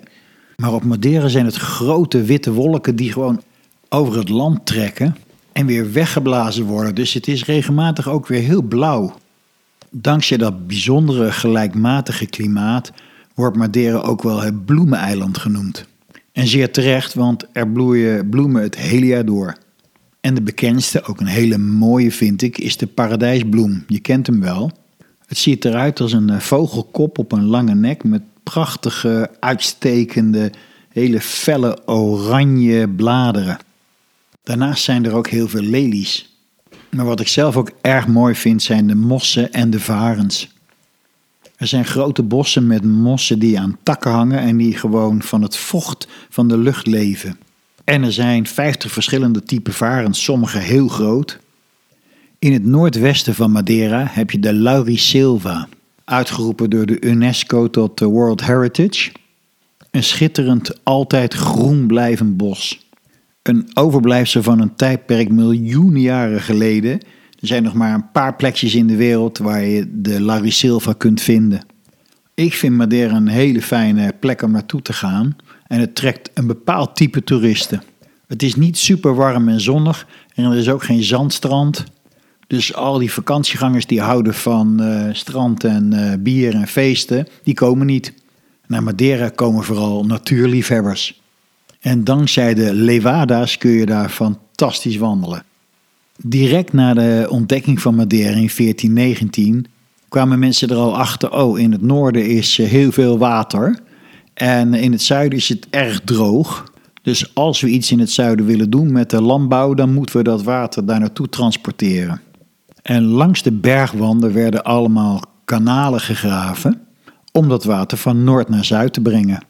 Maar 0.61 0.73
op 0.73 0.83
Madeira 0.83 1.27
zijn 1.27 1.45
het 1.45 1.55
grote 1.55 2.23
witte 2.23 2.51
wolken 2.51 2.95
die 2.95 3.11
gewoon 3.11 3.41
over 3.89 4.17
het 4.17 4.29
land 4.29 4.65
trekken 4.65 5.15
en 5.51 5.65
weer 5.65 5.91
weggeblazen 5.91 6.65
worden. 6.65 6.95
Dus 6.95 7.13
het 7.13 7.27
is 7.27 7.45
regelmatig 7.45 8.09
ook 8.09 8.27
weer 8.27 8.41
heel 8.41 8.61
blauw. 8.61 9.13
Dankzij 9.89 10.37
dat 10.37 10.67
bijzondere 10.67 11.31
gelijkmatige 11.31 12.25
klimaat 12.25 12.91
wordt 13.33 13.57
Madeira 13.57 13.97
ook 13.97 14.23
wel 14.23 14.41
het 14.41 14.65
bloemeneiland 14.65 15.37
genoemd. 15.37 15.85
En 16.31 16.47
zeer 16.47 16.71
terecht, 16.71 17.13
want 17.13 17.45
er 17.51 17.67
bloeien 17.67 18.29
bloemen 18.29 18.61
het 18.61 18.77
hele 18.77 19.05
jaar 19.05 19.25
door. 19.25 19.57
En 20.19 20.33
de 20.33 20.41
bekendste, 20.41 21.03
ook 21.03 21.19
een 21.19 21.25
hele 21.25 21.57
mooie 21.57 22.11
vind 22.11 22.41
ik, 22.41 22.57
is 22.57 22.77
de 22.77 22.87
paradijsbloem. 22.87 23.83
Je 23.87 23.99
kent 23.99 24.27
hem 24.27 24.41
wel. 24.41 24.71
Het 25.25 25.37
ziet 25.37 25.65
eruit 25.65 25.99
als 25.99 26.13
een 26.13 26.29
eh, 26.29 26.39
vogelkop 26.39 27.17
op 27.17 27.31
een 27.31 27.45
lange 27.45 27.75
nek 27.75 28.03
met 28.03 28.21
prachtige, 28.43 29.29
uitstekende, 29.39 30.51
hele 30.89 31.21
felle 31.21 31.87
oranje 31.87 32.89
bladeren. 32.89 33.57
Daarnaast 34.43 34.83
zijn 34.83 35.05
er 35.05 35.13
ook 35.13 35.27
heel 35.27 35.47
veel 35.47 35.61
lelies. 35.61 36.35
Maar 36.89 37.05
wat 37.05 37.19
ik 37.19 37.27
zelf 37.27 37.57
ook 37.57 37.71
erg 37.81 38.07
mooi 38.07 38.35
vind 38.35 38.63
zijn 38.63 38.87
de 38.87 38.95
mossen 38.95 39.53
en 39.53 39.69
de 39.69 39.79
varens. 39.79 40.49
Er 41.55 41.67
zijn 41.67 41.85
grote 41.85 42.23
bossen 42.23 42.67
met 42.67 42.83
mossen 42.83 43.39
die 43.39 43.59
aan 43.59 43.77
takken 43.83 44.11
hangen 44.11 44.39
en 44.39 44.57
die 44.57 44.77
gewoon 44.77 45.21
van 45.21 45.41
het 45.41 45.57
vocht 45.57 46.07
van 46.29 46.47
de 46.47 46.57
lucht 46.57 46.87
leven. 46.87 47.39
En 47.83 48.03
er 48.03 48.11
zijn 48.11 48.47
50 48.47 48.91
verschillende 48.91 49.43
typen 49.43 49.73
varens, 49.73 50.23
sommige 50.23 50.57
heel 50.57 50.87
groot. 50.87 51.39
In 52.39 52.53
het 52.53 52.65
noordwesten 52.65 53.35
van 53.35 53.51
Madeira 53.51 54.07
heb 54.09 54.31
je 54.31 54.39
de 54.39 54.53
Laurisilva, 54.53 55.67
uitgeroepen 56.11 56.69
door 56.69 56.85
de 56.85 57.01
UNESCO 57.01 57.69
tot 57.69 57.99
World 57.99 58.45
Heritage. 58.45 59.11
Een 59.91 60.03
schitterend, 60.03 60.83
altijd 60.83 61.33
groen 61.33 61.87
blijvend 61.87 62.37
bos. 62.37 62.87
Een 63.41 63.69
overblijfsel 63.73 64.43
van 64.43 64.61
een 64.61 64.75
tijdperk 64.75 65.29
miljoenen 65.29 66.01
jaren 66.01 66.41
geleden. 66.41 66.91
Er 67.39 67.47
zijn 67.47 67.63
nog 67.63 67.73
maar 67.73 67.93
een 67.93 68.11
paar 68.11 68.35
plekjes 68.35 68.75
in 68.75 68.87
de 68.87 68.95
wereld 68.95 69.37
waar 69.37 69.63
je 69.63 70.01
de 70.01 70.21
Laurisilva 70.21 70.93
kunt 70.93 71.21
vinden. 71.21 71.65
Ik 72.33 72.53
vind 72.53 72.75
Madeira 72.75 73.15
een 73.15 73.27
hele 73.27 73.61
fijne 73.61 74.13
plek 74.19 74.41
om 74.41 74.51
naartoe 74.51 74.81
te 74.81 74.93
gaan 74.93 75.35
en 75.67 75.79
het 75.79 75.95
trekt 75.95 76.31
een 76.33 76.47
bepaald 76.47 76.95
type 76.95 77.23
toeristen. 77.23 77.83
Het 78.27 78.43
is 78.43 78.55
niet 78.55 78.77
super 78.77 79.15
warm 79.15 79.49
en 79.49 79.61
zonnig 79.61 80.07
en 80.35 80.43
er 80.43 80.57
is 80.57 80.69
ook 80.69 80.83
geen 80.83 81.03
zandstrand. 81.03 81.83
Dus 82.51 82.73
al 82.73 82.97
die 82.97 83.11
vakantiegangers 83.11 83.85
die 83.85 84.01
houden 84.01 84.33
van 84.33 84.81
uh, 84.81 85.09
strand 85.11 85.63
en 85.63 85.93
uh, 85.93 86.13
bier 86.19 86.53
en 86.53 86.67
feesten, 86.67 87.27
die 87.43 87.53
komen 87.53 87.85
niet. 87.85 88.13
Naar 88.67 88.83
Madeira 88.83 89.29
komen 89.29 89.63
vooral 89.63 90.05
natuurliefhebbers. 90.05 91.21
En 91.79 92.03
dankzij 92.03 92.53
de 92.53 92.73
Levada's 92.73 93.57
kun 93.57 93.71
je 93.71 93.85
daar 93.85 94.09
fantastisch 94.09 94.97
wandelen. 94.97 95.43
Direct 96.17 96.73
na 96.73 96.93
de 96.93 97.27
ontdekking 97.29 97.81
van 97.81 97.95
Madeira 97.95 98.29
in 98.29 98.49
1419 98.55 99.65
kwamen 100.09 100.39
mensen 100.39 100.69
er 100.69 100.75
al 100.75 100.97
achter: 100.97 101.31
oh, 101.33 101.59
in 101.59 101.71
het 101.71 101.81
noorden 101.81 102.25
is 102.25 102.59
eh, 102.59 102.67
heel 102.67 102.91
veel 102.91 103.17
water. 103.17 103.79
En 104.33 104.73
in 104.73 104.91
het 104.91 105.01
zuiden 105.01 105.37
is 105.37 105.49
het 105.49 105.67
erg 105.69 106.01
droog. 106.01 106.71
Dus 107.01 107.35
als 107.35 107.61
we 107.61 107.67
iets 107.67 107.91
in 107.91 107.99
het 107.99 108.11
zuiden 108.11 108.45
willen 108.45 108.69
doen 108.69 108.91
met 108.91 109.09
de 109.09 109.21
landbouw, 109.21 109.73
dan 109.73 109.93
moeten 109.93 110.17
we 110.17 110.23
dat 110.23 110.43
water 110.43 110.85
daar 110.85 110.99
naartoe 110.99 111.29
transporteren. 111.29 112.21
En 112.81 113.03
langs 113.03 113.41
de 113.41 113.51
bergwanden 113.51 114.33
werden 114.33 114.63
allemaal 114.63 115.21
kanalen 115.45 115.99
gegraven 115.99 116.81
om 117.31 117.49
dat 117.49 117.63
water 117.63 117.97
van 117.97 118.23
noord 118.23 118.49
naar 118.49 118.65
zuid 118.65 118.93
te 118.93 119.01
brengen. 119.01 119.45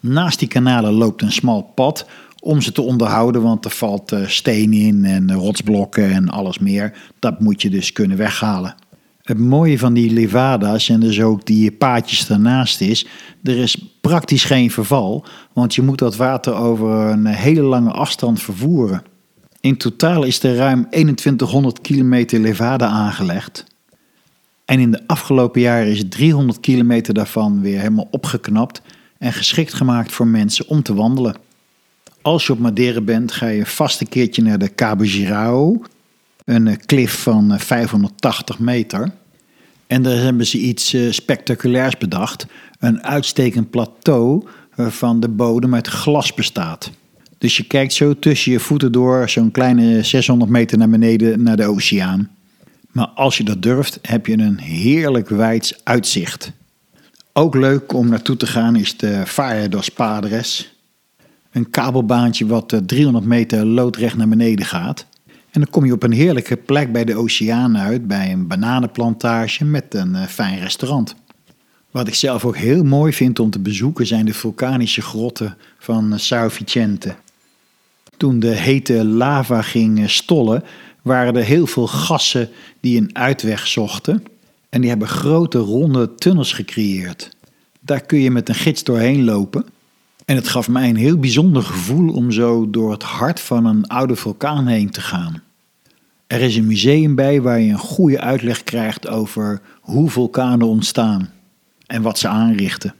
Naast 0.00 0.38
die 0.38 0.48
kanalen 0.48 0.92
loopt 0.92 1.22
een 1.22 1.32
smal 1.32 1.62
pad 1.62 2.06
om 2.40 2.60
ze 2.60 2.72
te 2.72 2.82
onderhouden, 2.82 3.42
want 3.42 3.64
er 3.64 3.70
valt 3.70 4.12
eh, 4.12 4.26
steen 4.26 4.72
in 4.72 5.04
en 5.04 5.32
rotsblokken 5.32 6.10
en 6.10 6.28
alles 6.28 6.58
meer. 6.58 6.96
Dat 7.18 7.40
moet 7.40 7.62
je 7.62 7.70
dus 7.70 7.92
kunnen 7.92 8.16
weghalen. 8.16 8.74
Het 9.22 9.38
mooie 9.38 9.78
van 9.78 9.92
die 9.92 10.10
levada's 10.10 10.88
en 10.88 11.00
dus 11.00 11.20
ook 11.20 11.46
die 11.46 11.72
paadjes 11.72 12.26
daarnaast 12.26 12.80
is, 12.80 13.06
er 13.42 13.58
is 13.58 13.76
praktisch 14.00 14.44
geen 14.44 14.70
verval, 14.70 15.26
want 15.52 15.74
je 15.74 15.82
moet 15.82 15.98
dat 15.98 16.16
water 16.16 16.54
over 16.54 16.90
een 16.90 17.26
hele 17.26 17.62
lange 17.62 17.90
afstand 17.90 18.42
vervoeren. 18.42 19.02
In 19.60 19.76
totaal 19.76 20.24
is 20.24 20.42
er 20.42 20.56
ruim 20.56 20.90
2100 20.90 21.80
kilometer 21.80 22.40
levada 22.40 22.86
aangelegd. 22.86 23.64
En 24.64 24.80
in 24.80 24.90
de 24.90 25.00
afgelopen 25.06 25.60
jaren 25.60 25.90
is 25.92 26.04
300 26.08 26.60
kilometer 26.60 27.14
daarvan 27.14 27.60
weer 27.60 27.78
helemaal 27.78 28.08
opgeknapt 28.10 28.82
en 29.18 29.32
geschikt 29.32 29.74
gemaakt 29.74 30.12
voor 30.12 30.26
mensen 30.26 30.68
om 30.68 30.82
te 30.82 30.94
wandelen. 30.94 31.36
Als 32.22 32.46
je 32.46 32.52
op 32.52 32.58
Madeira 32.58 33.00
bent, 33.00 33.32
ga 33.32 33.46
je 33.46 33.66
vast 33.66 34.00
een 34.00 34.08
keertje 34.08 34.42
naar 34.42 34.58
de 34.58 34.74
Cabo 34.74 35.04
Girao, 35.04 35.82
een 36.44 36.86
klif 36.86 37.22
van 37.22 37.58
580 37.58 38.58
meter. 38.58 39.12
En 39.86 40.02
daar 40.02 40.16
hebben 40.16 40.46
ze 40.46 40.58
iets 40.58 40.92
eh, 40.92 41.10
spectaculairs 41.10 41.96
bedacht: 41.96 42.46
een 42.78 43.02
uitstekend 43.02 43.70
plateau 43.70 44.46
waarvan 44.74 45.20
de 45.20 45.28
bodem 45.28 45.74
uit 45.74 45.86
glas 45.86 46.34
bestaat. 46.34 46.90
Dus 47.38 47.56
je 47.56 47.64
kijkt 47.64 47.92
zo 47.92 48.18
tussen 48.18 48.52
je 48.52 48.60
voeten 48.60 48.92
door 48.92 49.28
zo'n 49.28 49.50
kleine 49.50 50.02
600 50.02 50.50
meter 50.50 50.78
naar 50.78 50.88
beneden 50.88 51.42
naar 51.42 51.56
de 51.56 51.66
oceaan. 51.66 52.30
Maar 52.92 53.06
als 53.06 53.36
je 53.36 53.44
dat 53.44 53.62
durft, 53.62 53.98
heb 54.02 54.26
je 54.26 54.38
een 54.38 54.58
heerlijk 54.58 55.28
wijds 55.28 55.80
uitzicht. 55.84 56.52
Ook 57.32 57.54
leuk 57.54 57.92
om 57.92 58.08
naartoe 58.08 58.36
te 58.36 58.46
gaan 58.46 58.76
is 58.76 58.96
de 58.96 59.22
Faia 59.26 59.68
dos 59.68 59.88
Padres. 59.88 60.74
Een 61.52 61.70
kabelbaantje 61.70 62.46
wat 62.46 62.80
300 62.86 63.24
eh, 63.24 63.30
meter 63.30 63.66
loodrecht 63.66 64.16
naar 64.16 64.28
beneden 64.28 64.66
gaat. 64.66 65.06
En 65.26 65.60
dan 65.60 65.70
kom 65.70 65.84
je 65.84 65.92
op 65.92 66.02
een 66.02 66.12
heerlijke 66.12 66.56
plek 66.56 66.92
bij 66.92 67.04
de 67.04 67.16
oceaan 67.16 67.78
uit, 67.78 68.06
bij 68.06 68.32
een 68.32 68.46
bananenplantage 68.46 69.64
met 69.64 69.94
een 69.94 70.14
uh, 70.14 70.22
fijn 70.22 70.58
restaurant. 70.58 71.14
Wat 71.90 72.08
ik 72.08 72.14
zelf 72.14 72.44
ook 72.44 72.56
heel 72.56 72.84
mooi 72.84 73.12
vind 73.12 73.38
om 73.38 73.50
te 73.50 73.58
bezoeken 73.58 74.06
zijn 74.06 74.26
de 74.26 74.34
vulkanische 74.34 75.02
grotten 75.02 75.56
van 75.78 76.12
uh, 76.12 76.18
Sao 76.18 76.48
Vicente. 76.48 77.14
Toen 78.18 78.40
de 78.40 78.54
hete 78.54 79.04
lava 79.04 79.62
ging 79.62 80.10
stollen, 80.10 80.64
waren 81.02 81.36
er 81.36 81.44
heel 81.44 81.66
veel 81.66 81.86
gassen 81.86 82.48
die 82.80 83.00
een 83.00 83.10
uitweg 83.12 83.66
zochten. 83.66 84.24
En 84.68 84.80
die 84.80 84.90
hebben 84.90 85.08
grote 85.08 85.58
ronde 85.58 86.14
tunnels 86.14 86.52
gecreëerd. 86.52 87.30
Daar 87.80 88.00
kun 88.00 88.18
je 88.18 88.30
met 88.30 88.48
een 88.48 88.54
gids 88.54 88.84
doorheen 88.84 89.24
lopen. 89.24 89.64
En 90.24 90.36
het 90.36 90.48
gaf 90.48 90.68
mij 90.68 90.88
een 90.88 90.96
heel 90.96 91.18
bijzonder 91.18 91.62
gevoel 91.62 92.12
om 92.12 92.30
zo 92.30 92.70
door 92.70 92.90
het 92.90 93.02
hart 93.02 93.40
van 93.40 93.64
een 93.64 93.86
oude 93.86 94.16
vulkaan 94.16 94.66
heen 94.66 94.90
te 94.90 95.00
gaan. 95.00 95.42
Er 96.26 96.40
is 96.40 96.56
een 96.56 96.66
museum 96.66 97.14
bij 97.14 97.42
waar 97.42 97.60
je 97.60 97.70
een 97.70 97.78
goede 97.78 98.20
uitleg 98.20 98.64
krijgt 98.64 99.08
over 99.08 99.60
hoe 99.80 100.10
vulkanen 100.10 100.66
ontstaan 100.66 101.30
en 101.86 102.02
wat 102.02 102.18
ze 102.18 102.28
aanrichten. 102.28 102.94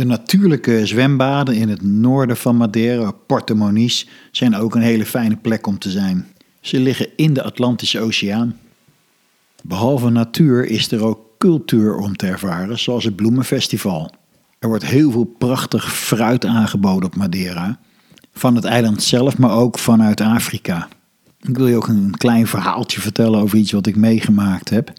De 0.00 0.06
natuurlijke 0.06 0.86
zwembaden 0.86 1.54
in 1.54 1.68
het 1.68 1.82
noorden 1.82 2.36
van 2.36 2.56
Madeira, 2.56 3.10
Porto 3.10 3.72
zijn 4.30 4.56
ook 4.56 4.74
een 4.74 4.82
hele 4.82 5.06
fijne 5.06 5.36
plek 5.36 5.66
om 5.66 5.78
te 5.78 5.90
zijn. 5.90 6.26
Ze 6.60 6.80
liggen 6.80 7.08
in 7.16 7.34
de 7.34 7.42
Atlantische 7.42 8.00
Oceaan. 8.00 8.56
Behalve 9.62 10.10
natuur 10.10 10.64
is 10.64 10.92
er 10.92 11.04
ook 11.04 11.20
cultuur 11.38 11.96
om 11.96 12.16
te 12.16 12.26
ervaren, 12.26 12.78
zoals 12.78 13.04
het 13.04 13.16
Bloemenfestival. 13.16 14.14
Er 14.58 14.68
wordt 14.68 14.86
heel 14.86 15.10
veel 15.10 15.34
prachtig 15.38 15.94
fruit 15.94 16.44
aangeboden 16.44 17.08
op 17.08 17.16
Madeira. 17.16 17.78
Van 18.32 18.54
het 18.54 18.64
eiland 18.64 19.02
zelf, 19.02 19.38
maar 19.38 19.56
ook 19.56 19.78
vanuit 19.78 20.20
Afrika. 20.20 20.88
Ik 21.40 21.56
wil 21.56 21.66
je 21.66 21.76
ook 21.76 21.88
een 21.88 22.14
klein 22.16 22.46
verhaaltje 22.46 23.00
vertellen 23.00 23.40
over 23.40 23.58
iets 23.58 23.72
wat 23.72 23.86
ik 23.86 23.96
meegemaakt 23.96 24.70
heb. 24.70 24.92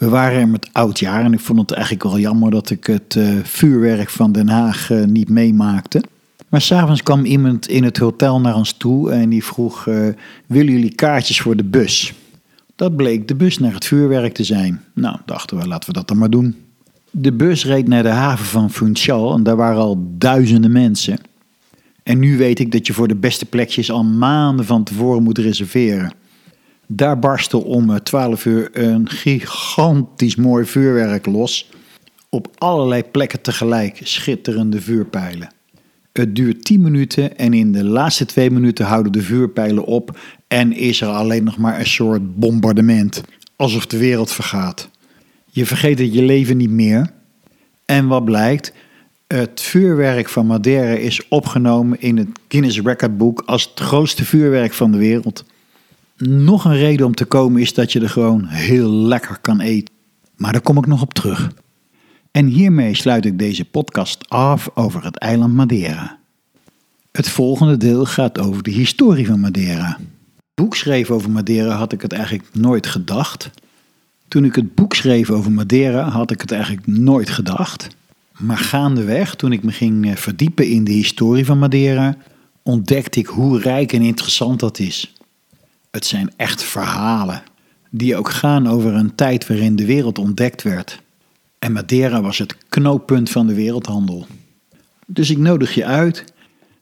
We 0.00 0.08
waren 0.08 0.40
er 0.40 0.48
met 0.48 0.68
oudjaar 0.72 1.24
en 1.24 1.32
ik 1.32 1.40
vond 1.40 1.58
het 1.58 1.70
eigenlijk 1.70 2.02
wel 2.02 2.18
jammer 2.18 2.50
dat 2.50 2.70
ik 2.70 2.86
het 2.86 3.14
uh, 3.14 3.38
vuurwerk 3.42 4.10
van 4.10 4.32
Den 4.32 4.48
Haag 4.48 4.90
uh, 4.90 5.04
niet 5.04 5.28
meemaakte. 5.28 6.02
Maar 6.48 6.60
s'avonds 6.60 7.02
kwam 7.02 7.24
iemand 7.24 7.68
in 7.68 7.84
het 7.84 7.98
hotel 7.98 8.40
naar 8.40 8.54
ons 8.54 8.72
toe 8.72 9.10
en 9.10 9.28
die 9.28 9.44
vroeg: 9.44 9.86
uh, 9.86 10.08
Willen 10.46 10.72
jullie 10.72 10.94
kaartjes 10.94 11.40
voor 11.40 11.56
de 11.56 11.64
bus? 11.64 12.14
Dat 12.76 12.96
bleek 12.96 13.28
de 13.28 13.34
bus 13.34 13.58
naar 13.58 13.72
het 13.74 13.84
vuurwerk 13.84 14.34
te 14.34 14.44
zijn. 14.44 14.80
Nou, 14.94 15.16
dachten 15.24 15.56
we, 15.56 15.66
laten 15.66 15.88
we 15.88 15.94
dat 15.94 16.08
dan 16.08 16.18
maar 16.18 16.30
doen. 16.30 16.56
De 17.10 17.32
bus 17.32 17.64
reed 17.64 17.88
naar 17.88 18.02
de 18.02 18.08
haven 18.08 18.46
van 18.46 18.70
Funchal 18.70 19.34
en 19.34 19.42
daar 19.42 19.56
waren 19.56 19.80
al 19.80 20.04
duizenden 20.18 20.72
mensen. 20.72 21.18
En 22.02 22.18
nu 22.18 22.36
weet 22.36 22.58
ik 22.58 22.72
dat 22.72 22.86
je 22.86 22.92
voor 22.92 23.08
de 23.08 23.16
beste 23.16 23.46
plekjes 23.46 23.90
al 23.90 24.04
maanden 24.04 24.64
van 24.64 24.84
tevoren 24.84 25.22
moet 25.22 25.38
reserveren. 25.38 26.12
Daar 26.92 27.18
barstte 27.18 27.64
om 27.64 28.02
12 28.02 28.44
uur 28.44 28.68
een 28.72 29.08
gigantisch 29.08 30.36
mooi 30.36 30.64
vuurwerk 30.64 31.26
los. 31.26 31.70
Op 32.28 32.48
allerlei 32.58 33.02
plekken 33.02 33.40
tegelijk 33.40 34.00
schitterende 34.02 34.80
vuurpijlen. 34.80 35.52
Het 36.12 36.36
duurt 36.36 36.64
10 36.64 36.80
minuten 36.80 37.38
en 37.38 37.52
in 37.52 37.72
de 37.72 37.84
laatste 37.84 38.24
2 38.24 38.50
minuten 38.50 38.86
houden 38.86 39.12
de 39.12 39.22
vuurpijlen 39.22 39.84
op 39.84 40.18
en 40.48 40.72
is 40.72 41.00
er 41.00 41.08
alleen 41.08 41.44
nog 41.44 41.58
maar 41.58 41.78
een 41.78 41.86
soort 41.86 42.36
bombardement. 42.36 43.22
Alsof 43.56 43.86
de 43.86 43.98
wereld 43.98 44.32
vergaat. 44.32 44.88
Je 45.50 45.66
vergeet 45.66 45.98
het 45.98 46.14
je 46.14 46.22
leven 46.22 46.56
niet 46.56 46.70
meer. 46.70 47.10
En 47.84 48.06
wat 48.06 48.24
blijkt? 48.24 48.72
Het 49.26 49.60
vuurwerk 49.60 50.28
van 50.28 50.46
Madeira 50.46 50.92
is 50.92 51.28
opgenomen 51.28 52.00
in 52.00 52.16
het 52.16 52.28
Guinness 52.48 52.80
Record 52.80 53.18
Book 53.18 53.42
als 53.46 53.70
het 53.70 53.80
grootste 53.80 54.24
vuurwerk 54.24 54.72
van 54.72 54.92
de 54.92 54.98
wereld. 54.98 55.44
Nog 56.28 56.64
een 56.64 56.76
reden 56.76 57.06
om 57.06 57.14
te 57.14 57.24
komen 57.24 57.60
is 57.60 57.74
dat 57.74 57.92
je 57.92 58.00
er 58.00 58.08
gewoon 58.08 58.44
heel 58.46 58.90
lekker 58.90 59.38
kan 59.40 59.60
eten. 59.60 59.94
Maar 60.36 60.52
daar 60.52 60.60
kom 60.60 60.78
ik 60.78 60.86
nog 60.86 61.02
op 61.02 61.14
terug. 61.14 61.52
En 62.30 62.46
hiermee 62.46 62.94
sluit 62.94 63.24
ik 63.24 63.38
deze 63.38 63.64
podcast 63.64 64.28
af 64.28 64.70
over 64.74 65.04
het 65.04 65.16
eiland 65.16 65.54
Madeira. 65.54 66.18
Het 67.12 67.28
volgende 67.28 67.76
deel 67.76 68.04
gaat 68.04 68.38
over 68.38 68.62
de 68.62 68.70
historie 68.70 69.26
van 69.26 69.40
Madeira. 69.40 69.98
Boek 70.54 70.76
schreef 70.76 71.10
over 71.10 71.30
Madeira 71.30 71.74
had 71.74 71.92
ik 71.92 72.02
het 72.02 72.12
eigenlijk 72.12 72.54
nooit 72.54 72.86
gedacht. 72.86 73.50
Toen 74.28 74.44
ik 74.44 74.54
het 74.54 74.74
boek 74.74 74.94
schreef 74.94 75.30
over 75.30 75.52
Madeira 75.52 76.08
had 76.08 76.30
ik 76.30 76.40
het 76.40 76.52
eigenlijk 76.52 76.86
nooit 76.86 77.30
gedacht. 77.30 77.88
Maar 78.38 78.58
gaandeweg, 78.58 79.34
toen 79.34 79.52
ik 79.52 79.62
me 79.62 79.72
ging 79.72 80.10
eh, 80.10 80.16
verdiepen 80.16 80.68
in 80.68 80.84
de 80.84 80.92
historie 80.92 81.44
van 81.44 81.58
Madeira, 81.58 82.16
ontdekte 82.62 83.18
ik 83.18 83.26
hoe 83.26 83.60
rijk 83.60 83.92
en 83.92 84.02
interessant 84.02 84.60
dat 84.60 84.78
is. 84.78 85.14
Het 85.90 86.06
zijn 86.06 86.32
echt 86.36 86.62
verhalen 86.62 87.42
die 87.90 88.16
ook 88.16 88.30
gaan 88.30 88.68
over 88.68 88.94
een 88.94 89.14
tijd 89.14 89.46
waarin 89.46 89.76
de 89.76 89.86
wereld 89.86 90.18
ontdekt 90.18 90.62
werd. 90.62 91.02
En 91.58 91.72
Madeira 91.72 92.22
was 92.22 92.38
het 92.38 92.56
knooppunt 92.68 93.30
van 93.30 93.46
de 93.46 93.54
wereldhandel. 93.54 94.26
Dus 95.06 95.30
ik 95.30 95.38
nodig 95.38 95.74
je 95.74 95.84
uit. 95.84 96.24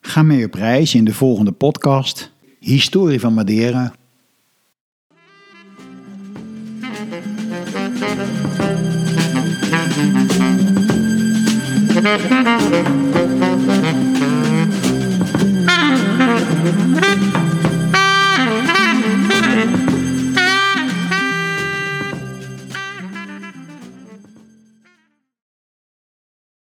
Ga 0.00 0.22
mee 0.22 0.44
op 0.44 0.54
reis 0.54 0.94
in 0.94 1.04
de 1.04 1.14
volgende 1.14 1.52
podcast. 1.52 2.30
Historie 2.60 3.20
van 3.20 3.34
Madeira. 3.34 3.92